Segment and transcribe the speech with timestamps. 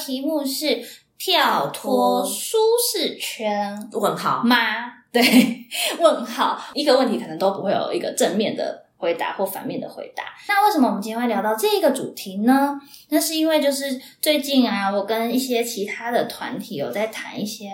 [0.00, 0.82] 题目是
[1.18, 2.56] 跳脱舒
[2.92, 4.56] 适圈问号吗？
[5.12, 5.22] 对，
[5.98, 6.60] 问号。
[6.72, 10.22] 一个问题可能都不会有一个正面的回答或反面的回答。
[10.46, 12.80] 那为什么我们今天会聊到这个主题呢？
[13.08, 17.70] 那是因为就是最近啊，我跟一些其他的团体有在谈一些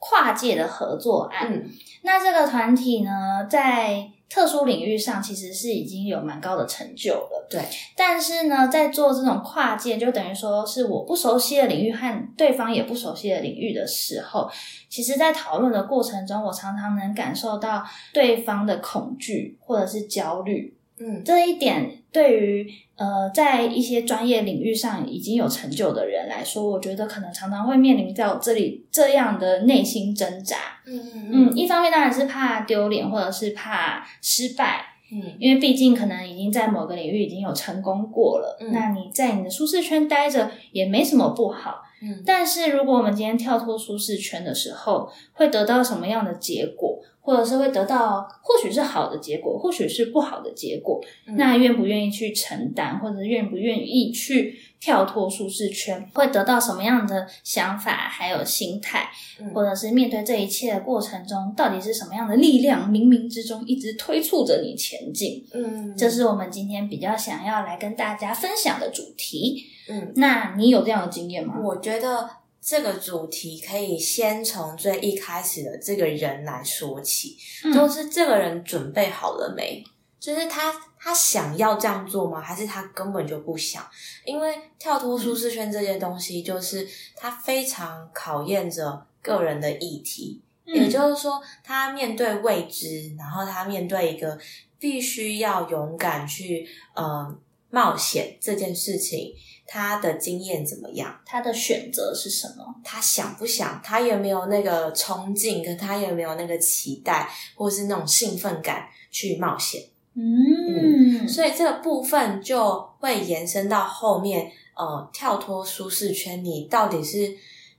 [0.00, 1.52] 跨界的合作案。
[1.52, 1.70] 嗯
[2.02, 7.46] 那这个团体呢，在特殊领域上其实是已经有蛮高的成就了。
[7.48, 7.62] 对，
[7.96, 14.50] 但是呢，在做这种跨界，就等于说是我不熟悉的领域和对方也不熟悉的领域的时候，
[14.88, 20.75] 其实，在讨论的过程中，我常常能感受到对方的恐惧或者是焦虑。
[20.98, 21.22] 嗯。
[21.24, 30.56] 这一点对于呃，在一些专业领域上已经有成就的人来说，我觉得可能常常会面临到这里这样的内心挣扎。
[30.86, 38.56] 嗯嗯嗯，一方面当然是怕丢脸，或者是怕失败，嗯因为毕竟可能已经在某个领域已经有成功过了。
[38.60, 41.82] 嗯那你在你的舒适圈待着也没什么不好。
[42.02, 59.08] 嗯但是如果我们今天跳脱舒适圈的时候，会得到什么样的结果，或者是会得到或许是好的结果，或许是不好的结果，嗯那愿不愿意去承担，或者愿不愿意去跳脱舒适圈，会得到什么样的想法，还有心态，
[59.40, 65.44] 嗯或者是面对这一切的过程中，到底是什么样的力量，冥冥之中一直推促着你前进？
[65.52, 69.66] 嗯，这是我们今天比较想要来跟大家分享的主题。
[69.88, 71.54] 嗯，那你有这样的经验吗？
[71.62, 72.28] 我觉得
[72.60, 79.84] 这个主题可以先从最一开始的这个人来说起，嗯就是这个人准备好了没？
[80.18, 82.40] 就是他他想要这样做吗？
[82.40, 83.86] 还是他根本就不想？
[84.24, 90.42] 因为跳脱舒适圈这件东西，就是他非常考验着个人的议题。
[90.64, 94.36] 也嗯就是说，他面对未知，然后他面对一个
[94.80, 97.32] 必须要勇敢去呃
[97.70, 99.32] 冒险这件事情，
[99.64, 101.20] 他的经验怎么样？
[101.24, 102.74] 他的选择是什么？
[102.82, 103.80] 他想不想？
[103.84, 105.64] 他有没有那个冲劲？
[105.64, 109.80] 跟他有没有那个期待，或是那种兴奋感去冒险？
[110.16, 117.36] 嗯，所以这个部分就会延伸到后面，呃，跳脱舒适圈，你到底是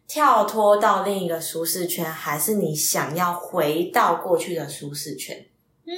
[0.07, 5.45] 跳脱到另一个舒适圈，还是你想要回到过去的舒适圈？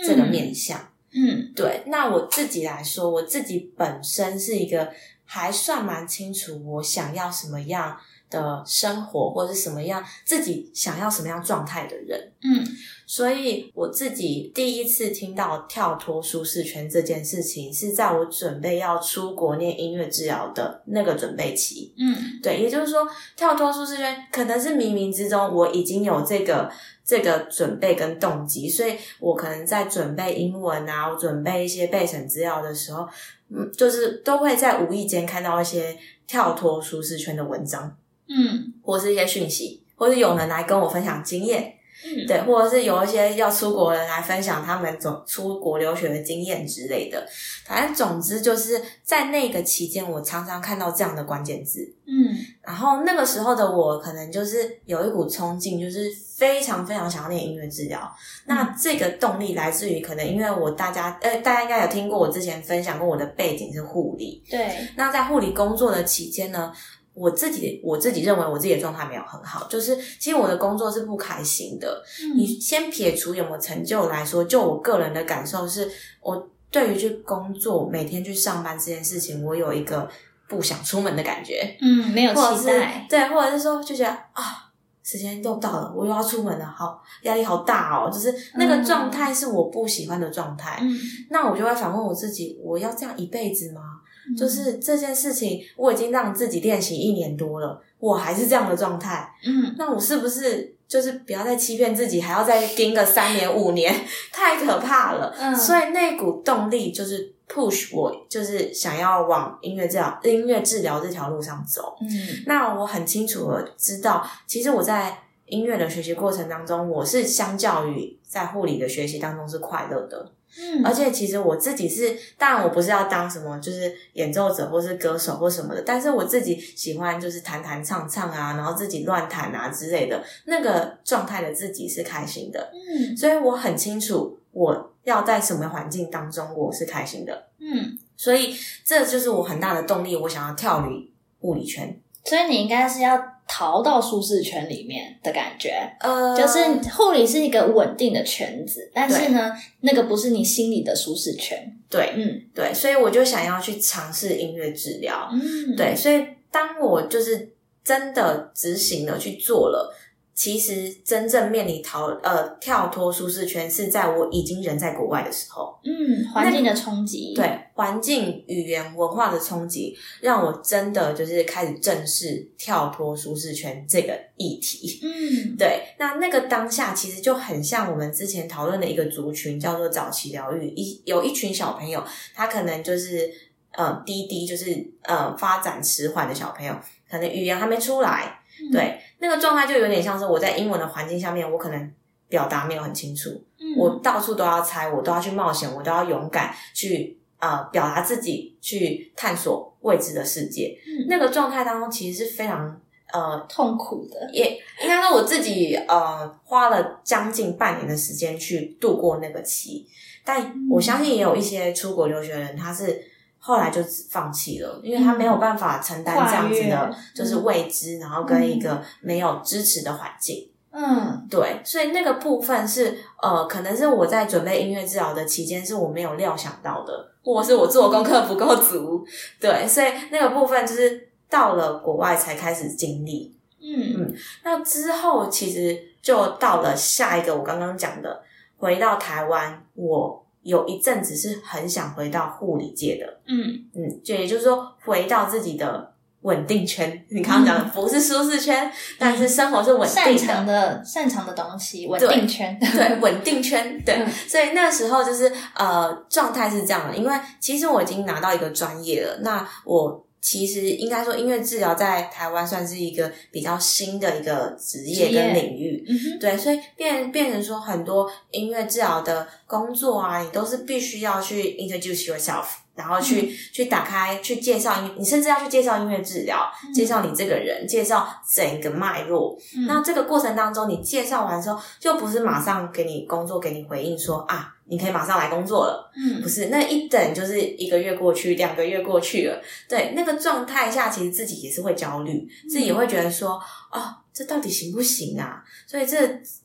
[0.06, 0.80] 这个面向。
[1.12, 4.94] 嗯对，那我自己来说，我自己本身是一个
[5.26, 12.32] 还算蛮清楚我想要什么样的生活，或者是什么样自己想要什么样状态的人。
[12.42, 12.64] 嗯
[13.06, 21.92] 所以我自己第一次听到跳脱舒适圈这件事情，是在我准备要出国念音乐治疗的那个准备期。
[21.98, 26.72] 嗯对，也就是说，跳脱舒适圈可能是冥冥之中我已经有这个
[27.04, 33.08] 这个准备跟动机，所以我可能在准备英文啊，我准备一些备审资料的时候，
[33.50, 35.98] 嗯，就是都会在无意间看到一些
[36.28, 37.98] 跳脱舒适圈的文章，
[38.30, 41.74] 嗯或是一些讯息，或是有人来跟我分享经验，
[42.06, 47.28] 嗯，对，或者是有一些要出国的人来分享他们走出国留学的经验之类的。
[47.66, 51.94] 反正总之就是在那个期间，我常常看到这样的关键字。
[52.08, 58.00] 嗯然后那个时候的我，可能就是有一股冲劲，就是非常非常想要念音乐治疗。
[58.46, 64.44] 那这个动力来自于可能因为我大家呃大家应该有听过我之前分享过我的背景是护理。
[64.50, 66.72] 对，那在护理工作的期间呢，
[67.20, 72.02] 我自己我自己认为我自己的状态没有很好，就是其实我的工作是不开心的。
[72.36, 75.92] 你嗯先撇除有没有成就来说，就我个人的感受是，
[76.22, 80.08] 我对于去工作、每天去上班这件事情，我有一个
[80.48, 81.76] 不想出门的感觉。
[81.82, 84.72] 嗯，没有期待，对，或者是说就觉得啊，
[85.04, 90.80] 时间又到了，我又要出门了，好压力好大哦，就是那个状态是我不喜欢的状态。
[90.82, 90.96] 嗯，
[91.32, 93.82] 那我就会反问我自己，我要这样一辈子吗？
[94.30, 103.94] 嗯就是这件事情，我已经让自己练习一年多了，我还是这样的状态，嗯那我是不是就是不要再欺骗自己，还要再盯个三年五年，
[104.32, 105.34] 太可怕了。
[105.40, 111.96] 嗯所以那股动力就是 push 我，就是想要往音乐治疗、音乐治疗这条路上走。
[112.02, 112.10] 嗯
[112.46, 120.32] 那我很清楚的知道，其实我在音乐的学习过程当中，我是相较于在护理的学习当中是快乐的。
[120.58, 133.16] 嗯，而且其实我自己是，当然我不是要当什么就是演奏者或是歌手或什么的，但是我自己喜欢就是弹弹唱唱啊，然后自己乱弹啊之类的，那个状态的自己是开心的，嗯。
[133.16, 142.00] 所以我很清楚我要在什么环境当中我是开心的，嗯，所以这就是我很大的动力，我想要跳离物理圈。
[142.26, 143.18] 所以你应该是要
[143.52, 145.82] 逃到舒适圈里面的感觉。
[146.00, 146.64] 呃，就是
[146.96, 149.52] 护理是一个稳定的圈子，但是呢，
[149.82, 151.58] 那个不是你心里的舒适圈。
[151.90, 155.28] 对嗯对，所以我就想要去尝试音乐治疗。
[155.32, 157.50] 嗯，对，所以当我就是
[157.84, 159.92] 真的执行了去做了，
[160.40, 165.78] 其实真正面临逃呃跳脱舒适圈是在我已经人在国外的时候。
[165.84, 175.02] 嗯，环境的冲击，，对环境、语言、文化的冲击，让我真的就是开始正视跳脱舒适圈这个议题。
[175.04, 180.70] 嗯 对，那那个当下其实就很像我们之前讨论的一个族群，叫做早期疗愈。
[180.70, 182.02] 一有一群小朋友，
[182.34, 183.30] 他可能就是
[183.74, 186.74] 呃低低，就是呃发展迟缓的小朋友，
[187.12, 191.92] 可能语言还没出来，嗯对，那个状态就有点像是我在英文的环境下面，我可能
[192.28, 193.30] 表达没有很清楚，
[193.60, 193.76] 嗯。
[193.78, 200.78] 我到处都要猜，我都要去冒险，我都要勇敢去呃表达自己，去探索未知的世界。
[200.88, 201.06] 嗯。
[201.08, 202.80] 那个状态当中，其实是非常
[203.12, 209.88] 呃痛苦的，也应该说我自己呃花了将近半年的时间去度过那个期，
[210.24, 213.09] 但我相信也有一些出国留学的人，他是
[213.40, 220.50] 后来就放弃了，因为他没有办法承担这样子的，就是未知，然后跟一个没有支持的环境。
[220.72, 229.04] 嗯对，所以那个部分是呃，可能是我在准备音乐治疗的期间，是我没有料想到的，或者是我做功课不够足。
[229.40, 233.36] 对，所以那个部分就是到了国外才开始经历。
[233.62, 238.22] 嗯嗯那之后其实就到了下一个我刚刚讲的，
[238.58, 243.66] 回到台湾，我有一阵子是很想回到护理界的，嗯。
[243.76, 247.02] 嗯，就也就是说回到自己的稳定圈。
[247.12, 250.84] 你刚刚讲的不是舒适圈，但是生活是稳擅定长的。
[250.84, 254.08] 擅长的东西，稳定圈， 对，稳定圈， 对，嗯。
[254.28, 272.46] 所以那时候就是呃，状态是这样的，因为其实我已经拿到一个专业了，那我其实应该说音乐治疗在台湾算是一个比较新的一个职业跟领域，嗯，对，所以变变成说很多音乐治疗的工作啊，你都是必须要去 introduce yourself，
[272.76, 279.38] 然后去、嗯去打开去介绍音，你甚至要去介绍音乐治疗，介绍你这个人，介绍整个脉络。
[279.56, 285.92] 嗯那这个过程当中，你介绍完之后，就不是马上给你工作给你回应说啊，你可以马上来工作了。
[285.96, 293.32] 嗯不是，那一等就是一个月过去，两个月过去了，对，那个状态下，其实自己也是会焦虑，自己也会觉得说，
[293.72, 295.44] 哦，这到底行不行啊？
[295.68, 295.98] 所以这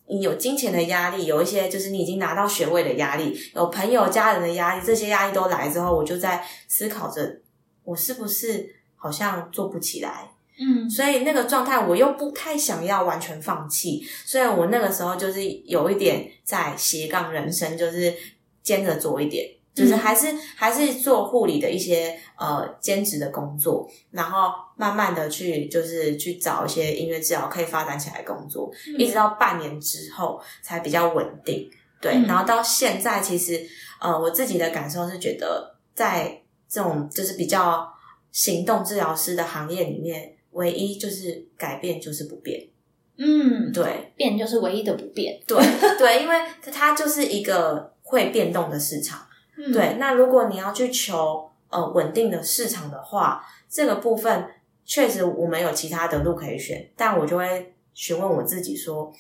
[0.07, 7.41] 你有金钱的压力，有一些就是你已经拿到学位的压力，有朋友、家人的压力，这些压力都来之后，我就在思考着，
[7.85, 10.31] 我是不是好像做不起来？
[10.59, 18.15] 嗯所以那个状态我又不太想要完全放弃，所以我那个时候就是有一点在斜杠人生，就是
[18.63, 31.69] 兼着做一点，就是还是、还是做护理的一些呃兼职的工作，然后慢慢的去就是去找一些音乐治疗可以发展起来的工作，一直到半年之后才比较稳定。
[32.01, 33.61] 对，嗯然后到现在其实
[34.01, 37.93] 呃我自己的感受是觉得在这种就是比较
[38.31, 42.69] 行动治疗师的行业里面，唯一就是改变就是不变。
[43.17, 45.57] 嗯，对变就是唯一的不变，对
[45.97, 46.37] 对，因为
[46.73, 49.25] 它就是一个会变动的市场。
[49.57, 54.47] 嗯对，那如果你要去求呃稳定的市场的话，这个部分
[54.85, 59.13] 确实我们有其他的路可以选，但我就会询问我自己说，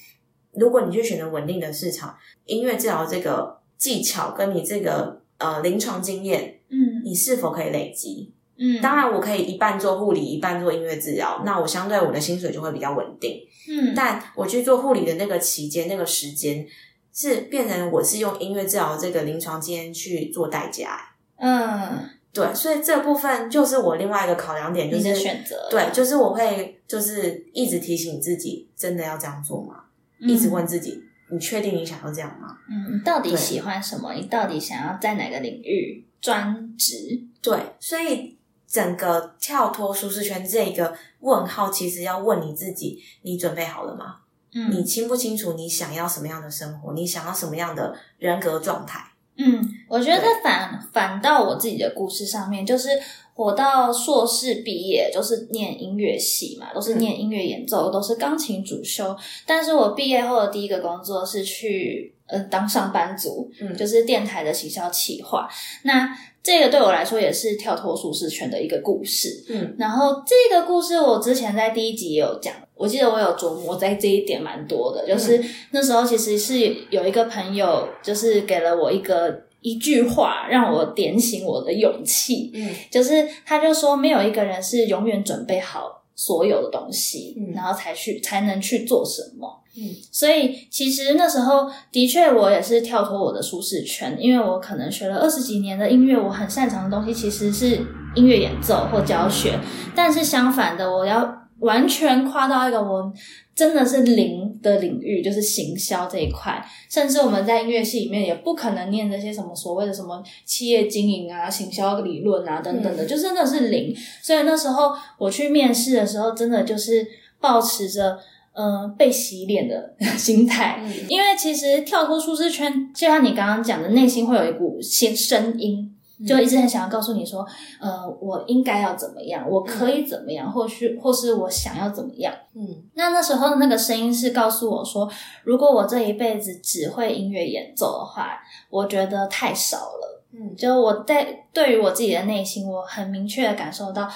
[0.50, 8.32] 如果你去选择稳定的市场，音乐治疗这个技巧跟你这个呃临床经验，嗯你是否可以累积？
[8.56, 13.40] 嗯，当然，我可以一半做护理，一半做音乐治疗，那我相对我的薪水就会比较稳定。
[13.68, 16.66] 嗯，但我去做护理的那个期间、那个时间，
[17.12, 21.00] 是变成我是用音乐治疗这个临床经验去做代价。
[21.36, 29.84] 嗯，对，所以这部分就是我另外一个考量点，就是选择，对，就是我会就是一直提醒自己，真的要这样做吗？
[30.20, 32.56] 嗯一直问自己，你确定你想要这样吗？
[32.70, 34.14] 嗯，你到底喜欢什么？
[34.14, 37.20] 你到底想要在哪个领域专职？
[37.42, 38.33] 对，所以
[38.74, 44.16] 整个跳脱舒适圈这个问号，其实要问你自己：你准备好了吗？
[44.52, 46.92] 嗯你清不清楚你想要什么样的生活？
[46.92, 49.00] 你想要什么样的人格状态？
[49.36, 52.88] 嗯，我觉得反反到我自己的故事上面，就是
[53.36, 59.16] 我到硕士毕业，就是念音乐系嘛，都是念音乐演奏，都是钢琴主修。
[59.46, 65.48] 但是我毕业后的第一个工作是去呃当上班族，嗯就是电台的行销企划。
[65.82, 69.42] 那这个对我来说也是跳脱舒适圈的一个故事。
[69.48, 69.74] 嗯。
[69.78, 82.74] 然后这个故事我之前在第一集也有讲，我记得我有琢磨在这一点蛮多的，就是那时候其实是有一个朋友，就是给了我一个一句话，让我点醒我的勇气，嗯。
[82.90, 87.54] 就是他就说没有一个人是永远准备好所有的东西，嗯。
[87.54, 89.63] 然后才去才能去做什么。
[89.76, 97.80] 嗯所以其实那时候的确我也是跳脱我的舒适圈，因为我可能学了二十几年的音乐，我很擅长的东西其实是
[98.14, 99.58] 音乐演奏或教学，
[99.92, 103.12] 但是相反的，我要完全跨到一个我
[103.52, 113.92] 真的是零的领域，就是行销这一块，甚至我们在音乐系里面也不可能念这些什么所谓的什么企业经营啊、行销理论啊等等的，嗯就真的是零。
[114.22, 117.04] 所以那时候我去面试的时候，真的就是
[117.40, 118.20] 保持着。
[118.54, 120.92] 嗯，被洗脸的 心态，嗯。
[121.08, 125.92] 因为其实跳脱舒适圈，就像你刚刚讲的，内心会有一股先声音，
[126.24, 127.44] 就一直很想要告诉你说，
[127.80, 132.32] 呃，我应该要怎么样，我可以怎么样，或许或是我想要怎么样。
[132.54, 132.64] 嗯。
[132.94, 135.10] 那那时候的那个声音是告诉我说，
[135.42, 138.38] 如果我这一辈子只会音乐演奏的话，
[138.70, 140.22] 我觉得太少了。
[140.32, 140.54] 嗯。
[140.56, 144.08] 就我在对于我自己的内心，我很明确的感受到，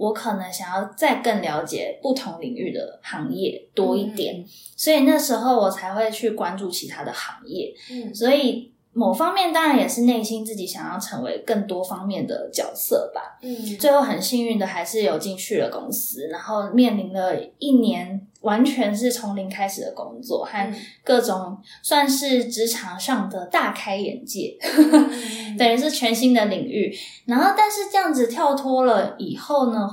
[0.00, 4.42] 我可能想要再更了解不同领域的行业多一点，
[4.74, 7.70] 所以那时候我才会去关注其他的行业。
[7.92, 13.38] 嗯所以某方面当然也是内心自己想要成为更多方面的角色吧。
[13.42, 26.92] 嗯最后很幸运的还是有进去了公司，然后面临了一年完全是从零开始的工作和各种算是职场上的大开眼界，嗯 等于是全新的领域。
[27.26, 29.88] 然后但是这样子跳脱了以后呢？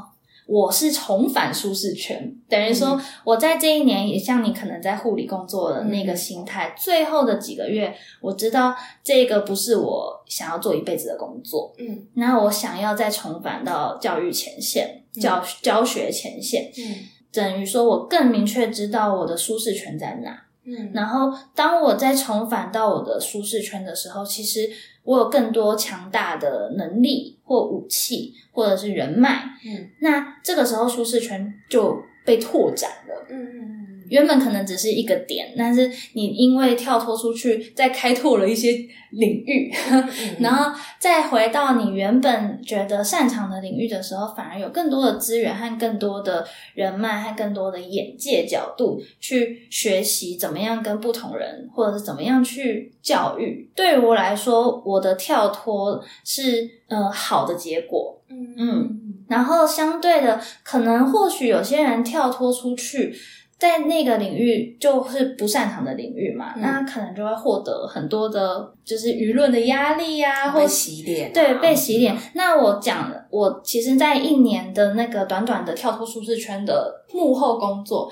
[0.48, 8.74] 我是重返舒适圈，等于说我在这一年也像你可能在护理工作的那个心态，最后的几个月，我知道
[9.04, 12.08] 这个不是我想要做一辈子的工作，嗯。
[12.13, 16.96] 那我想要再重返到教育前线、教教学前线，嗯。
[17.30, 20.47] 等于说我更明确知道我的舒适圈在哪。
[20.68, 24.70] 嗯然后当我再重返到我的舒适圈的时候，其实
[25.04, 29.44] 我有更多强大的能力或武器，或者是人脉。
[29.66, 33.26] 嗯那这个时候舒适圈就被拓展了。
[33.30, 38.72] 嗯嗯原本可能只是一个点，但是你因为跳脱出去，再开拓了一些
[39.12, 40.04] 领域，嗯
[40.40, 53.70] 然后再回到你原本觉得擅长的领域的时候，反而有更多的资源和更多的人脉和更多的眼界角度去学习怎么样跟不同人，或者是怎么样去教育。
[53.76, 58.22] 对于我来说，我的跳脱是呃好的结果。
[58.30, 59.00] 嗯嗯
[59.30, 63.14] 然后相对的，可能或许有些人跳脱出去，
[63.60, 72.16] 在那个领域就是不擅长的领域嘛，嗯那可能就会获得很多的，就是舆论的压力呀、或被洗脸啊，对被洗脸。
[72.34, 78.12] 那我讲，我其实，在一年的那个短短的跳脱舒适圈的幕后工作。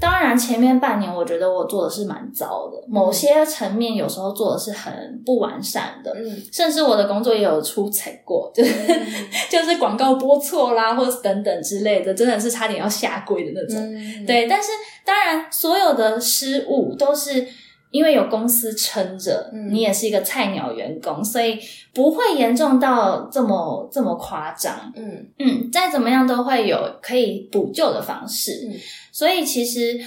[0.00, 6.42] 当然，前面半年我觉得我做的是蛮糟的，某些层面有时候做的是很不完善的，嗯。
[6.52, 8.72] 甚至我的工作也有出彩过，就是
[9.50, 13.80] 就是广告播错啦，或者等等之类的，真的是差点要下跪的那种。
[13.82, 14.26] 嗯。
[14.26, 14.68] 对，但是
[15.04, 17.46] 当然，所有的失误都是
[17.90, 19.72] 因为有公司撑着，嗯。
[19.72, 21.58] 你也是一个菜鸟员工，所以
[21.94, 24.92] 不会严重到这么这么夸张。
[24.96, 25.26] 嗯。
[25.38, 28.68] 嗯，再怎么样都会有可以补救的方式。
[28.68, 28.74] 嗯
[29.14, 30.00] 所以其实，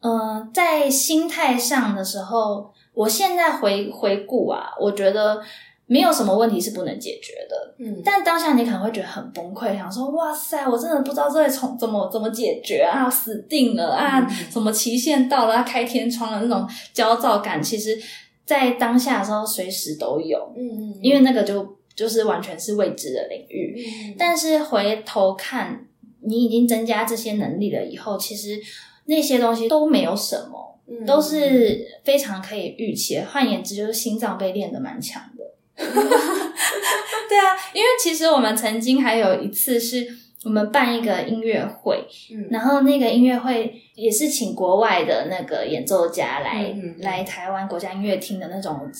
[0.00, 5.38] 呃，在心态上的时候，我现在回回顾啊，我觉得
[5.84, 7.74] 没有什么问题是不能解决的。
[7.78, 18.00] 嗯但当下你可能会觉得很崩溃，想说：“哇塞，我真的不知道这从怎么怎么解决啊，死定了啊，嗯什么期限到了，要开天窗了，那种焦躁感，其实
[18.46, 23.76] 在当下的时候随时都有，嗯因为那个就就是完全是未知的领域。
[23.76, 25.86] 嗯但是回头看，
[26.26, 28.60] 你已经增加这些能力了以后，其实
[29.06, 33.26] 那些东西都没有什么，嗯都是非常可以预期的。
[33.26, 35.44] 换言之，就是心脏被练得蛮强的。
[35.76, 40.06] 对啊，因为其实我们曾经还有一次是
[40.44, 48.90] 我们办一个音乐会，嗯然后那个音乐会也是请国外的那个演奏家来、来台湾国家音乐厅的那种，呃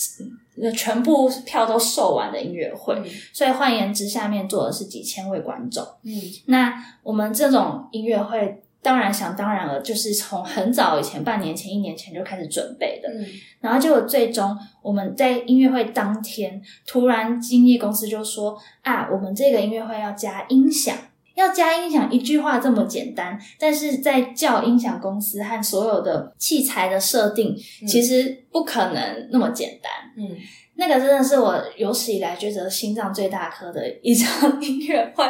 [0.72, 2.94] 全部票都售完的音乐会。
[2.94, 5.84] 嗯所以换言之，下面坐的是几千位观众。
[6.02, 6.12] 嗯
[6.46, 13.08] 那我们这种音乐会，当然想当然了，就是从很早以前，半年前、一年前就开始准备的。
[13.08, 13.26] 嗯
[13.60, 20.96] 然后结果最终我们在音乐会当天，突然经纪公司就说啊，我们这个音乐会要加音响。
[21.34, 29.92] 要加音响，一句话这么简单，但是在叫音响公司和所有的器材的设定，其实不可能那么简单。
[30.16, 30.36] 嗯
[30.76, 35.24] 那个真的是我有史以来觉得心脏最大颗的一场音乐会，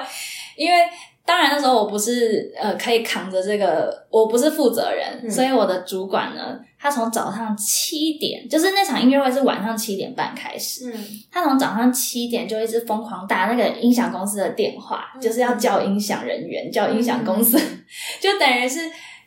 [0.56, 0.78] 因为
[1.26, 5.31] 当然那时候我不是呃可以扛着这个，我不是负责人，嗯。
[5.31, 11.04] 所以我的主管呢，他从早上七点，就是那场音乐会是晚上七点半开始，嗯。
[11.31, 15.21] 他从早上七点就一直疯狂打那个音响公司的电话，嗯。
[15.21, 17.59] 就是要叫音响人员、叫音响公司，
[18.21, 18.81] 就等于是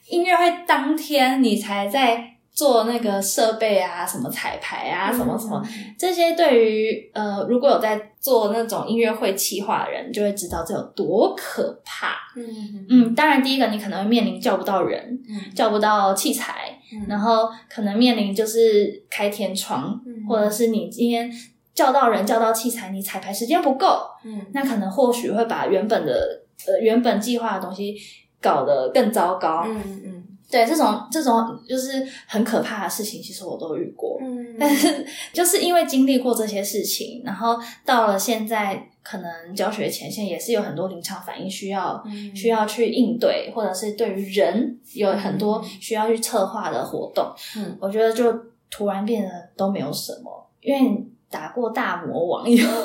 [0.10, 5.62] 音乐会当天你才在做那个设备啊、什么彩排啊、什么什么。
[5.96, 12.16] 这些对于呃，如果有在做那种音乐会企划的人，就会知道这有多可怕。
[12.36, 21.32] 嗯嗯，当然，第一个你可能会面临叫不到人，嗯叫不到器材，嗯然后可能面临就是开天窗，嗯或者是你今天
[21.76, 27.96] 叫到人、叫到器材，你彩排时间不够，嗯那可能或许会把原本的呃原本计划的东西
[28.42, 29.64] 搞得更糟糕。
[29.68, 30.17] 嗯嗯
[30.50, 34.18] 对，这种这种就是很可怕的事情，其实我都遇过。
[34.22, 47.26] 嗯 但是就是因为经历过这些事情，然后到了现在，可能教学前线也是有很多临场反应需要、嗯需要去应对，或者是对于人有很多需要去策划的活动。
[47.56, 48.34] 嗯我觉得就
[48.70, 52.84] 突然变得都没有什么，因为你打过大魔王以后，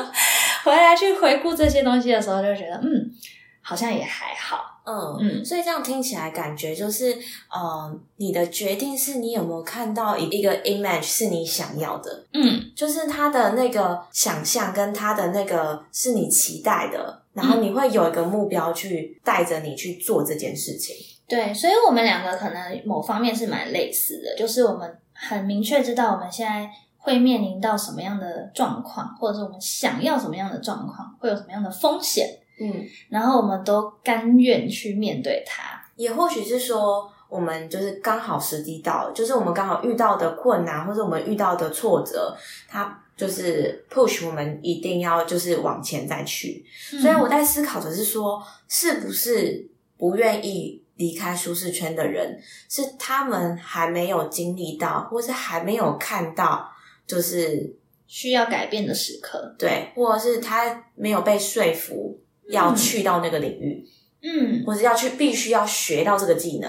[0.64, 3.10] 回来去回顾这些东西的时候，就觉得嗯，
[3.60, 4.71] 好像也还好。
[4.84, 7.16] 嗯嗯所以这样听起来感觉就是，
[7.50, 20.96] 呃，你的决定是你有没有看到一一个 image 是你想要的，嗯就是他的那个想象跟他的那个是你期待的，然后你会有一个目标去带着你去做这件事情。
[21.28, 32.28] 对，所以我们两个可能某方面是蛮类似的，就是我们很明确知道我们现在会面临到什么样的状况，或者是我们想要什么样的状况，会有什么样的风险，
[32.62, 35.82] 嗯，然后我们都甘愿去面对它。
[35.96, 42.36] 也或许是说，我们就是刚好时机到了，就是我们刚好遇到的困难或者我们遇到的挫折，
[42.68, 46.64] 它就是 push 我们一定要就是往前再去。
[47.00, 56.68] 所以我在思考的是说，是不是不愿意离开舒适圈的人，是他们还没有经历到，或是还没有看到，
[57.06, 57.76] 就是
[58.06, 59.54] 需要改变的时刻。
[59.58, 63.86] 对，或者是他没有被说服要去到那个领域，
[64.22, 64.64] 嗯。
[64.66, 66.68] 或者要去必须要学到这个技能。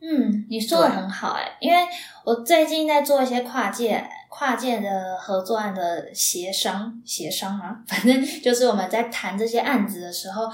[0.00, 1.78] 嗯，你说的很好哎、因为
[2.24, 10.48] 我最近在做一些跨界跨界的合作案的协商协商嘛， 反正就是我们在谈这些案子的时候，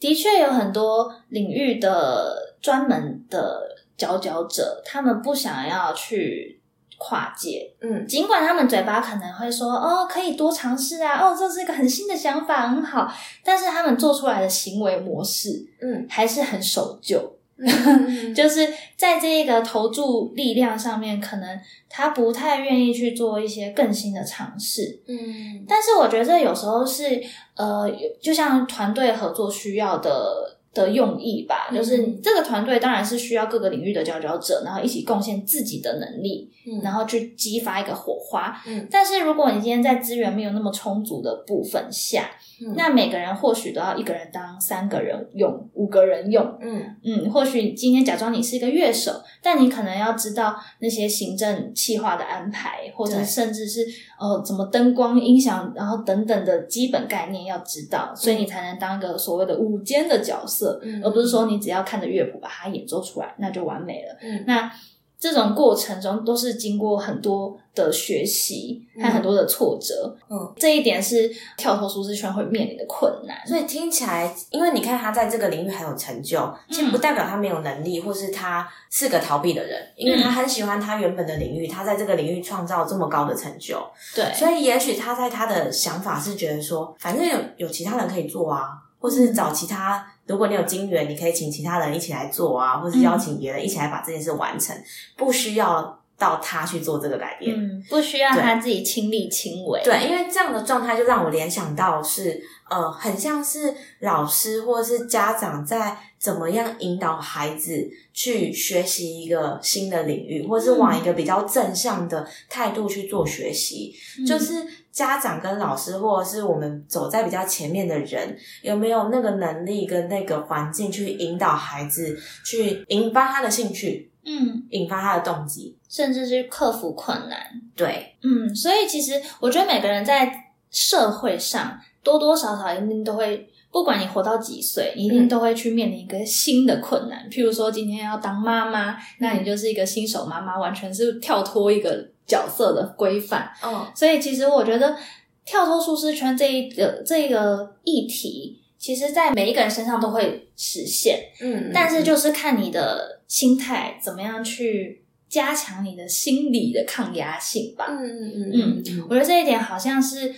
[0.00, 6.57] 的确有很多领域的专门的佼佼者，他们不想要去
[6.98, 13.10] 跨界，嗯尽管他们嘴巴可能会说哦，可以多尝试啊，哦，这是一个很新的想法，很好，
[13.44, 17.34] 但是他们做出来的行为模式嗯，还是很守旧。
[17.60, 25.00] 嗯 就是在这个投注力量上面，可能他不太愿意去做一些更新的尝试。
[25.08, 27.20] 嗯但是我觉得这有时候是
[27.56, 30.57] 呃，就像团队合作需要的。
[30.74, 31.76] 的用意吧，嗯。
[31.76, 36.80] 就是这个团队当然是需要各个领域的佼佼者，然后一起贡献自己的能力，嗯。
[36.82, 38.60] 然后去激发一个火花。
[38.66, 38.86] 嗯。
[38.90, 42.74] 但是如果你今天在资源没有那么充足的部分下，嗯。
[42.76, 46.82] 那每个人或许都要一个人当三个人用，五个人用，嗯。
[47.04, 53.84] 嗯，或许今天假装你是一个乐手，但你可能要知道那些行政企划的安排，或者甚至是
[54.18, 61.02] 呃怎么灯光、音响，然后等等的基本概念要知道，所以你才能当一个所谓的舞间的角色，嗯。
[61.02, 64.16] 而不是说你只要看着乐谱把它演奏出来，那就完美了。
[64.20, 64.44] 嗯。
[64.46, 64.70] 那
[65.20, 73.36] 这种过程中都是经过很多的学习和很多的挫折，嗯，这一点是跳脱舒适圈会面临的困难。
[73.46, 83.76] 所以听起来，因为你看他在这个领域很有成就，其实不代表他没有能力，或是他是个逃避的人，因为他很喜欢他原本的领域，他在这个领域创造这么高的成就，
[84.14, 94.76] 对，所以也许他在他的想法是觉得说，反正有有其他人可以做啊，或是找其他，如果你有金源，你可以请其他人一起来做啊，或是邀请别人一起来把这件事完成，
[95.16, 97.56] 不需要到他去做这个改变。
[97.56, 99.80] 嗯，不需要他自己亲力亲为。
[99.82, 113.94] 对，因为这样的状态就让我联想到是，呃，很像是老师或者是家长在怎么样引导孩子去学习一个新的领域，或是往一个比较正向的态度去做学习。
[114.18, 114.66] 嗯就是
[114.98, 125.76] 家长跟老师，或者是我们走在比较前面的人，有没有那个能力跟那个环境去引导孩子，去引发他的兴趣，嗯，引发他的动机？
[125.88, 127.38] 甚至是克服困难。
[127.76, 130.32] 对，嗯，所以其实我觉得每个人在
[130.68, 137.30] 社会上多多少少一定都会，不管你活到几岁，你一定都会去面临一个新的困难。
[137.30, 143.50] 譬如说今天要当妈妈，那你就是一个新手妈妈，完全是跳脱一个角色的规范。
[143.64, 144.96] 嗯所以其实我觉得
[145.44, 157.86] 跳脱舒适圈这一个这个议题，其其实，在每一个人身上都会实现，嗯，但是就是看你的心态怎么样去加强你的心理的抗压性吧。
[157.88, 160.34] 嗯嗯嗯嗯我觉得这一点好像是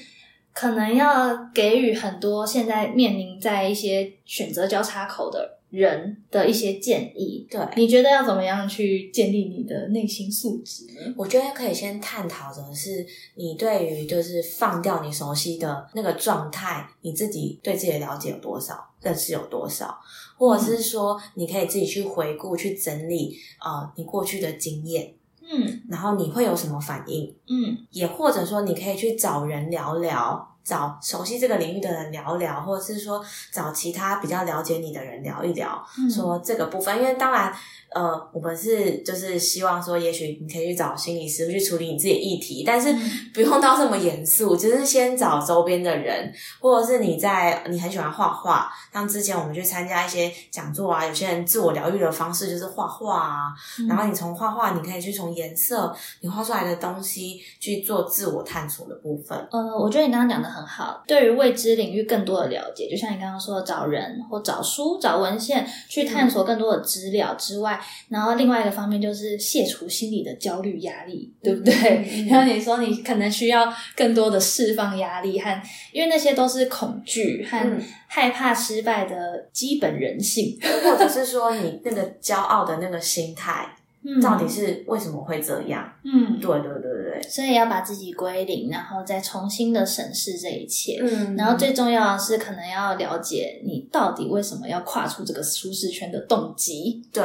[0.55, 7.47] 可能要给予很多现在面临在一些选择交叉口的人的一些建议。
[7.51, 7.61] 对。
[7.77, 10.85] 你觉得要怎么样去建立你的内心素质？
[11.17, 13.07] 我觉得可以先探讨的是，
[13.37, 19.99] 你对于就是放掉你熟悉的那个状态，你自己对自己的了解有多少，认识有多少，
[20.37, 30.50] 或者是说，你可以自己去回顾、去整理呃你过去的经验，嗯然后你会有什么反应，嗯也或者说你可以去找人聊聊。
[30.71, 36.09] 找熟悉这个领域的人聊聊，或者是说找其他比较了解你的人聊一聊，嗯。
[36.09, 37.53] 说这个部分，因为当然，
[37.93, 43.01] 呃，我们是就是希望说，也许你可以去找心理师去处理你自己的议题，但是嗯。
[43.35, 53.87] 不用到这么严肃，只是先找周边的人，或者是你在你很喜欢画画，像之前我们去参加一些讲座啊，有些人自我疗愈的方式就是画画啊，嗯。
[53.89, 59.39] 然后你从画画，你可以去从颜色你画出来的东西去做自我探索的部分。
[59.51, 72.27] 呃，我觉得你刚刚讲的很好，对于未知领域更多的了解，就像你刚刚说的，找人或找书、找文献去探索更多的资料之外，然后另外一个方面就是卸除心理的焦虑压力，对不对？
[72.31, 77.83] 然后你说你可能需要更多的释放压力和，因为那些都是恐惧和嗯。
[78.12, 83.64] 害怕失败的基本人性， 或者是说你那个骄傲的那个心态，
[84.03, 85.93] 嗯到底是为什么会这样？
[86.05, 90.99] 嗯，对对对对对，所以要把自己归零，然后再重新的审视这一切。
[91.03, 97.03] 嗯然后最重要的是，可能要了解你到底为什么要跨出这个舒适圈的动机。
[97.13, 97.23] 对，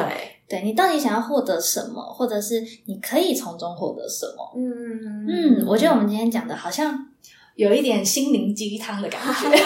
[0.48, 4.52] 对你到底想要获得什么，或者是你可以从中获得什么？
[4.56, 7.06] 嗯嗯，我觉得我们今天讲的好像
[7.54, 9.48] 有一点心灵鸡汤的感觉。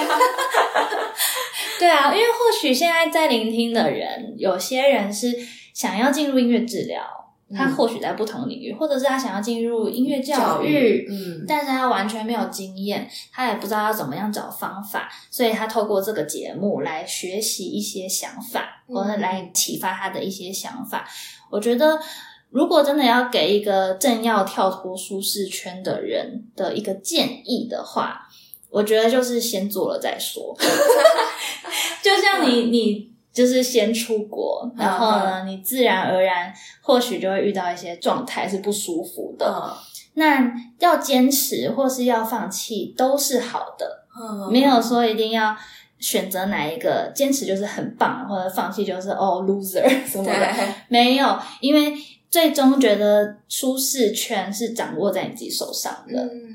[1.80, 5.34] 对啊，因为或许现在在聆听的人，有些人是
[5.74, 7.02] 想要进入音乐治疗，
[7.56, 21.08] 他嗯或许在不同领域，或者是他想要进入音乐教教育嗯但是他完全没有经验，他也不知道要怎么样找方法，所以他透过这个节目来学习一些想法，嗯或者来启发他的一些想法。
[21.50, 21.98] 我觉得，
[22.50, 28.28] 如果真的要给一个正要跳脱舒适圈的人的一个建议的话，
[28.70, 30.56] 我觉得就是先做了再说。
[32.02, 39.46] 就像你，你就是先出国，然后呢，你自然而然或许就会遇到一些状态是不舒服的。
[39.46, 39.76] 嗯。
[40.14, 44.50] 那要坚持或是要放弃都是好的，嗯。
[44.52, 45.56] 没有说一定要
[46.00, 50.54] 选择哪一个，坚持就是很棒，或者放弃就是哦 loser 什么的，
[50.88, 51.94] 没有，因为
[52.28, 56.20] 最终觉得舒适圈是掌握在你自己手上的。
[56.24, 56.49] 嗯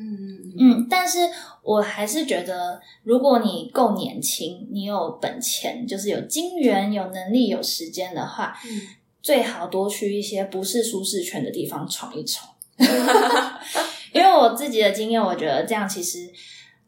[0.60, 1.20] 嗯，但是
[1.62, 8.82] 我还是觉得，如果你够年轻，你有本钱，就是有金源、有能力、有时间的话，嗯
[9.22, 12.48] 最好多去一些不是舒适圈的地方闯一闯。
[14.14, 16.32] 因为我自己的经验，我觉得这样其实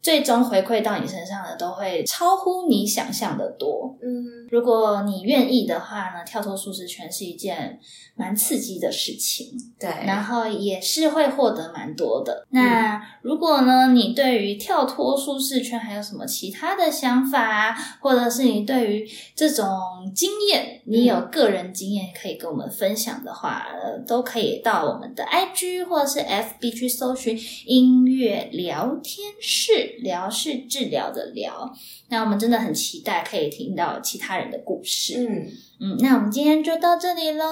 [0.08, 3.94] 最终回馈到你身上的都会超乎你想象的多。
[4.02, 7.78] 嗯如果你愿意的话呢，跳脱舒适圈是一件
[8.16, 9.52] 蛮刺激的事情。
[9.78, 12.46] 对，然后也是会获得蛮多的。
[12.48, 19.68] 那如果呢，你对于跳脱舒适圈还有什么其他的想法啊，或者是你对于这种
[20.14, 31.72] 经验，你有个人经验可以跟我们分享的话，呃，都可以到我们的 IG 或者是 FB 去搜寻音乐聊天室，疗是治疗的疗。
[32.08, 35.26] 那我们真的很期待可以听到其他人的故事。
[35.26, 35.46] 嗯
[35.80, 37.44] 嗯，那我们今天就到这里喽。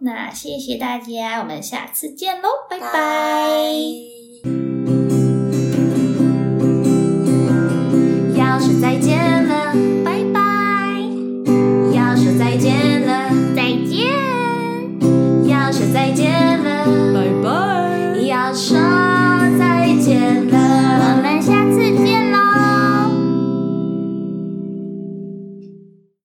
[0.00, 2.88] 那谢谢大家，我们下次见喽，拜拜。
[8.36, 9.35] 要是再见。